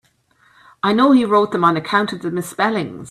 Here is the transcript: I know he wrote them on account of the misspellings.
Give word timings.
I 0.81 0.93
know 0.93 1.11
he 1.11 1.25
wrote 1.25 1.51
them 1.51 1.63
on 1.63 1.77
account 1.77 2.11
of 2.11 2.23
the 2.23 2.31
misspellings. 2.31 2.99